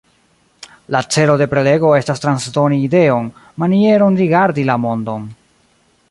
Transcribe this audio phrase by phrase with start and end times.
[0.95, 3.27] La celo de prelego estas transdoni ideon,
[3.65, 5.29] manieron rigardi la mondon...